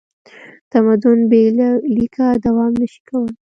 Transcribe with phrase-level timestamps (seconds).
[0.71, 3.35] تمدن بې له لیکه دوام نه شي کولی.